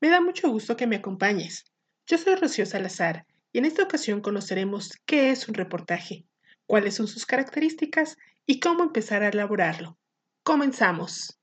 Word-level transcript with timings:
Me 0.00 0.08
da 0.08 0.20
mucho 0.20 0.50
gusto 0.50 0.76
que 0.76 0.86
me 0.86 0.96
acompañes. 0.96 1.64
Yo 2.06 2.18
soy 2.18 2.34
Rocío 2.34 2.66
Salazar 2.66 3.26
y 3.52 3.58
en 3.58 3.64
esta 3.64 3.84
ocasión 3.84 4.20
conoceremos 4.20 4.92
qué 5.06 5.30
es 5.30 5.48
un 5.48 5.54
reportaje, 5.54 6.24
cuáles 6.66 6.94
son 6.94 7.06
sus 7.06 7.26
características 7.26 8.16
y 8.44 8.58
cómo 8.58 8.82
empezar 8.82 9.22
a 9.22 9.28
elaborarlo. 9.28 9.98
Comenzamos. 10.42 11.38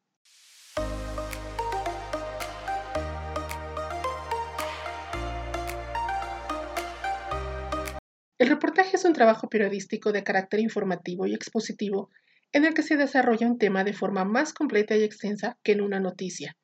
El 8.38 8.49
reportaje 8.49 8.97
es 8.97 9.05
un 9.05 9.13
trabajo 9.13 9.47
periodístico 9.47 10.11
de 10.11 10.23
carácter 10.23 10.59
informativo 10.59 11.25
y 11.25 11.33
expositivo 11.33 12.09
en 12.51 12.65
el 12.65 12.73
que 12.73 12.83
se 12.83 12.97
desarrolla 12.97 13.47
un 13.47 13.57
tema 13.57 13.86
de 13.86 13.93
forma 13.93 14.25
más 14.25 14.54
completa 14.54 14.95
y 14.97 15.04
extensa 15.04 15.57
que 15.64 15.71
en 15.71 15.81
una 15.81 16.01
noticia. 16.01 16.57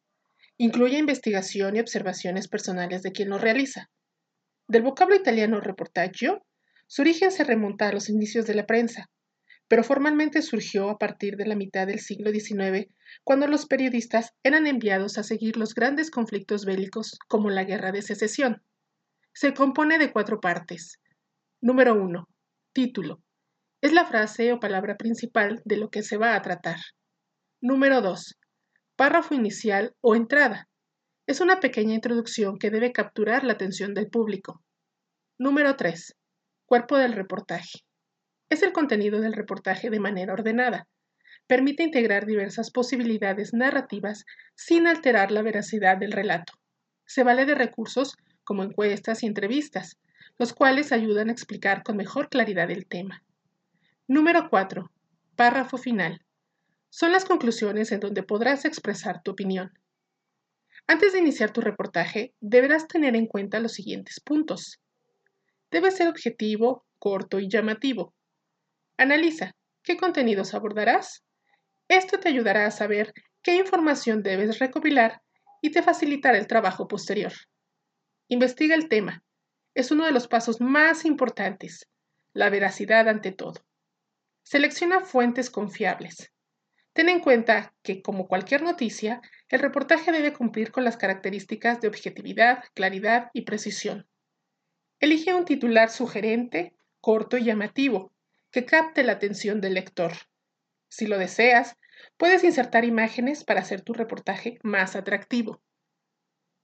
Incluye 0.61 0.97
investigación 0.97 1.77
y 1.77 1.79
observaciones 1.79 2.49
personales 2.49 3.01
de 3.01 3.13
quien 3.13 3.29
lo 3.29 3.37
realiza. 3.37 3.89
Del 4.67 4.81
vocablo 4.81 5.15
italiano 5.15 5.61
reportaggio, 5.61 6.45
su 6.85 7.01
origen 7.01 7.31
se 7.31 7.45
remonta 7.45 7.87
a 7.87 7.93
los 7.93 8.09
inicios 8.09 8.45
de 8.45 8.55
la 8.55 8.65
prensa, 8.65 9.09
pero 9.69 9.85
formalmente 9.85 10.41
surgió 10.41 10.89
a 10.89 10.97
partir 10.97 11.37
de 11.37 11.45
la 11.45 11.55
mitad 11.55 11.87
del 11.87 11.99
siglo 11.99 12.31
XIX, 12.31 12.93
cuando 13.23 13.47
los 13.47 13.67
periodistas 13.67 14.33
eran 14.43 14.67
enviados 14.67 15.17
a 15.17 15.23
seguir 15.23 15.55
los 15.55 15.73
grandes 15.73 16.11
conflictos 16.11 16.65
bélicos 16.65 17.17
como 17.29 17.49
la 17.49 17.63
Guerra 17.63 17.93
de 17.93 18.01
Secesión. 18.01 18.61
Se 19.33 19.53
compone 19.53 19.97
de 19.97 20.11
cuatro 20.11 20.41
partes. 20.41 20.99
Número 21.61 21.93
1. 21.93 22.27
Título. 22.73 23.23
Es 23.79 23.93
la 23.93 24.05
frase 24.05 24.51
o 24.51 24.59
palabra 24.59 24.97
principal 24.97 25.61
de 25.63 25.77
lo 25.77 25.89
que 25.89 26.03
se 26.03 26.17
va 26.17 26.35
a 26.35 26.41
tratar. 26.41 26.79
Número 27.61 28.01
2 28.01 28.38
párrafo 28.99 29.33
inicial 29.33 29.95
o 30.01 30.13
entrada. 30.13 30.67
Es 31.25 31.39
una 31.39 31.61
pequeña 31.61 31.95
introducción 31.95 32.59
que 32.59 32.69
debe 32.69 32.91
capturar 32.91 33.45
la 33.45 33.53
atención 33.53 33.93
del 33.93 34.09
público. 34.09 34.61
Número 35.37 35.77
3. 35.77 36.17
Cuerpo 36.65 36.97
del 36.97 37.13
reportaje. 37.13 37.79
Es 38.49 38.61
el 38.61 38.73
contenido 38.73 39.21
del 39.21 39.31
reportaje 39.31 39.89
de 39.89 40.01
manera 40.01 40.33
ordenada. 40.33 40.89
Permite 41.47 41.83
integrar 41.83 42.25
diversas 42.25 42.71
posibilidades 42.71 43.53
narrativas 43.53 44.25
sin 44.53 44.85
alterar 44.85 45.31
la 45.31 45.43
veracidad 45.43 45.95
del 45.95 46.11
relato. 46.11 46.51
Se 47.05 47.23
vale 47.23 47.45
de 47.45 47.55
recursos 47.55 48.17
como 48.43 48.63
encuestas 48.63 49.23
y 49.23 49.27
entrevistas, 49.27 49.97
los 50.37 50.51
cuales 50.51 50.91
ayudan 50.91 51.29
a 51.29 51.31
explicar 51.31 51.83
con 51.83 51.95
mejor 51.95 52.27
claridad 52.27 52.69
el 52.69 52.85
tema. 52.85 53.23
Número 54.09 54.49
4. 54.49 54.91
Párrafo 55.37 55.77
final 55.77 56.19
son 56.89 57.11
las 57.11 57.25
conclusiones 57.25 57.91
en 57.91 57.99
donde 57.99 58.23
podrás 58.23 58.65
expresar 58.65 59.21
tu 59.23 59.31
opinión. 59.31 59.71
Antes 60.87 61.13
de 61.13 61.19
iniciar 61.19 61.51
tu 61.51 61.61
reportaje, 61.61 62.33
deberás 62.39 62.87
tener 62.87 63.15
en 63.15 63.27
cuenta 63.27 63.59
los 63.59 63.73
siguientes 63.73 64.19
puntos. 64.19 64.79
Debe 65.69 65.91
ser 65.91 66.07
objetivo, 66.07 66.85
corto 66.97 67.39
y 67.39 67.47
llamativo. 67.47 68.13
Analiza 68.97 69.55
qué 69.83 69.97
contenidos 69.97 70.53
abordarás. 70.53 71.23
Esto 71.87 72.19
te 72.19 72.29
ayudará 72.29 72.65
a 72.65 72.71
saber 72.71 73.13
qué 73.43 73.55
información 73.55 74.23
debes 74.23 74.59
recopilar 74.59 75.21
y 75.61 75.71
te 75.71 75.83
facilitará 75.83 76.37
el 76.37 76.47
trabajo 76.47 76.87
posterior. 76.87 77.33
Investiga 78.27 78.75
el 78.75 78.89
tema. 78.89 79.23
Es 79.75 79.91
uno 79.91 80.05
de 80.05 80.11
los 80.11 80.27
pasos 80.27 80.59
más 80.59 81.05
importantes. 81.05 81.87
La 82.33 82.49
veracidad 82.49 83.07
ante 83.07 83.31
todo. 83.31 83.63
Selecciona 84.43 85.01
fuentes 85.01 85.49
confiables. 85.49 86.31
Ten 86.93 87.09
en 87.09 87.19
cuenta 87.19 87.73
que, 87.83 88.01
como 88.01 88.27
cualquier 88.27 88.61
noticia, 88.61 89.21
el 89.49 89.59
reportaje 89.59 90.11
debe 90.11 90.33
cumplir 90.33 90.71
con 90.71 90.83
las 90.83 90.97
características 90.97 91.81
de 91.81 91.87
objetividad, 91.87 92.63
claridad 92.73 93.29
y 93.33 93.43
precisión. 93.43 94.07
Elige 94.99 95.33
un 95.33 95.45
titular 95.45 95.89
sugerente, 95.89 96.73
corto 96.99 97.37
y 97.37 97.45
llamativo, 97.45 98.11
que 98.51 98.65
capte 98.65 99.03
la 99.03 99.13
atención 99.13 99.61
del 99.61 99.75
lector. 99.75 100.11
Si 100.89 101.05
lo 101.05 101.17
deseas, 101.17 101.77
puedes 102.17 102.43
insertar 102.43 102.83
imágenes 102.83 103.43
para 103.43 103.61
hacer 103.61 103.81
tu 103.81 103.93
reportaje 103.93 104.57
más 104.63 104.95
atractivo. 104.95 105.61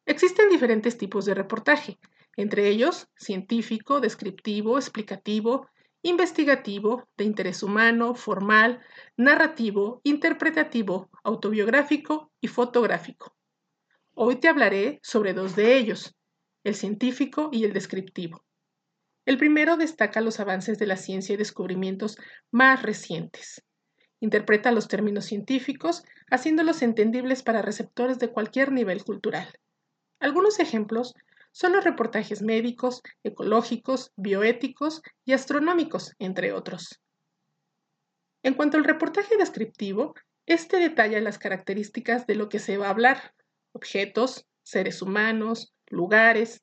Existen 0.05 0.49
diferentes 0.49 0.97
tipos 0.97 1.25
de 1.25 1.33
reportaje, 1.33 1.97
entre 2.35 2.67
ellos 2.67 3.07
científico, 3.15 4.01
descriptivo, 4.01 4.77
explicativo, 4.77 5.69
investigativo, 6.05 7.09
de 7.17 7.23
interés 7.23 7.63
humano, 7.63 8.13
formal, 8.13 8.79
narrativo, 9.17 10.01
interpretativo, 10.03 11.09
autobiográfico 11.23 12.31
y 12.39 12.47
fotográfico. 12.47 13.35
Hoy 14.13 14.35
te 14.35 14.47
hablaré 14.47 14.99
sobre 15.01 15.33
dos 15.33 15.55
de 15.55 15.77
ellos, 15.77 16.15
el 16.63 16.75
científico 16.75 17.49
y 17.51 17.63
el 17.65 17.73
descriptivo. 17.73 18.45
El 19.25 19.39
primero 19.39 19.77
destaca 19.77 20.21
los 20.21 20.39
avances 20.39 20.77
de 20.77 20.85
la 20.85 20.95
ciencia 20.95 21.33
y 21.33 21.37
descubrimientos 21.37 22.17
más 22.51 22.83
recientes. 22.83 23.63
Interpreta 24.19 24.71
los 24.71 24.87
términos 24.87 25.25
científicos, 25.25 26.03
haciéndolos 26.29 26.83
entendibles 26.83 27.41
para 27.41 27.63
receptores 27.63 28.19
de 28.19 28.31
cualquier 28.31 28.71
nivel 28.71 29.03
cultural. 29.03 29.47
Algunos 30.19 30.59
ejemplos 30.59 31.15
son 31.55 31.71
los 31.71 31.85
reportajes 31.85 32.41
médicos, 32.41 33.01
ecológicos, 33.23 34.11
bioéticos 34.17 35.01
y 35.23 35.31
astronómicos, 35.31 36.13
entre 36.19 36.51
otros. 36.51 37.01
En 38.43 38.55
cuanto 38.55 38.75
al 38.75 38.83
reportaje 38.83 39.37
descriptivo, 39.37 40.15
este 40.45 40.79
detalla 40.79 41.21
las 41.21 41.39
características 41.39 42.27
de 42.27 42.35
lo 42.35 42.49
que 42.49 42.59
se 42.59 42.75
va 42.75 42.87
a 42.87 42.89
hablar, 42.89 43.33
objetos, 43.71 44.45
seres 44.63 45.01
humanos, 45.01 45.73
lugares. 45.87 46.61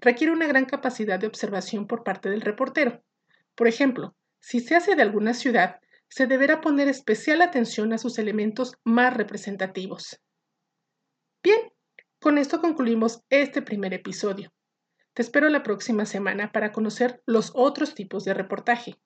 Requiere 0.00 0.34
una 0.34 0.46
gran 0.46 0.66
capacidad 0.66 1.18
de 1.18 1.28
observación 1.28 1.86
por 1.86 2.04
parte 2.04 2.28
del 2.28 2.42
reportero. 2.42 3.02
Por 3.54 3.68
ejemplo, 3.68 4.14
si 4.38 4.60
se 4.60 4.76
hace 4.76 4.96
de 4.96 5.02
alguna 5.02 5.32
ciudad, 5.32 5.80
se 6.08 6.26
deberá 6.26 6.60
poner 6.60 6.88
especial 6.88 7.40
atención 7.40 7.94
a 7.94 7.98
sus 7.98 8.18
elementos 8.18 8.74
más 8.84 9.16
representativos. 9.16 10.20
Bien, 11.42 11.72
con 12.20 12.38
esto 12.38 12.60
concluimos 12.60 13.22
este 13.30 13.62
primer 13.62 13.94
episodio. 13.94 14.52
Te 15.14 15.22
espero 15.22 15.48
la 15.48 15.62
próxima 15.62 16.06
semana 16.06 16.52
para 16.52 16.72
conocer 16.72 17.22
los 17.26 17.52
otros 17.54 17.94
tipos 17.94 18.24
de 18.24 18.34
reportaje. 18.34 18.98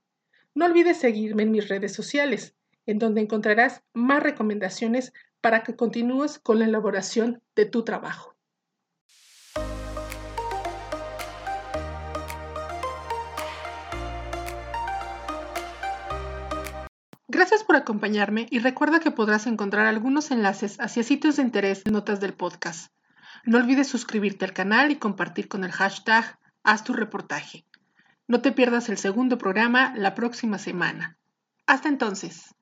No 0.54 0.64
olvides 0.64 0.98
seguirme 0.98 1.44
en 1.44 1.50
mis 1.50 1.68
redes 1.68 1.92
sociales, 1.92 2.56
en 2.86 2.98
donde 2.98 3.20
encontrarás 3.20 3.82
más 3.92 4.22
recomendaciones 4.22 5.12
para 5.40 5.62
que 5.62 5.76
continúes 5.76 6.38
con 6.38 6.58
la 6.58 6.64
elaboración 6.64 7.42
de 7.54 7.66
tu 7.66 7.84
trabajo. 7.84 8.36
Gracias 17.28 17.64
por 17.64 17.76
acompañarme 17.76 18.46
y 18.50 18.58
recuerda 18.58 19.00
que 19.00 19.10
podrás 19.10 19.46
encontrar 19.46 19.86
algunos 19.86 20.30
enlaces 20.30 20.78
hacia 20.80 21.02
sitios 21.02 21.36
de 21.36 21.42
interés 21.42 21.82
en 21.86 21.92
notas 21.92 22.20
del 22.20 22.34
podcast. 22.34 22.92
No 23.44 23.58
olvides 23.58 23.88
suscribirte 23.88 24.44
al 24.44 24.52
canal 24.52 24.90
y 24.90 24.96
compartir 24.96 25.48
con 25.48 25.64
el 25.64 25.72
hashtag 25.72 26.38
Haz 26.62 26.84
tu 26.84 26.92
reportaje. 26.92 27.64
No 28.28 28.42
te 28.42 28.52
pierdas 28.52 28.88
el 28.90 28.98
segundo 28.98 29.38
programa 29.38 29.94
la 29.96 30.14
próxima 30.14 30.58
semana. 30.58 31.16
Hasta 31.66 31.88
entonces. 31.88 32.54